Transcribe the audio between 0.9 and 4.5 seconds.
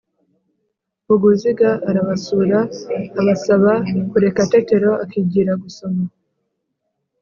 Vuguziga arabasura, abasaba kureka